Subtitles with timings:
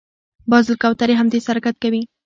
[0.51, 2.01] باز له کوترې هم تېز حرکت کوي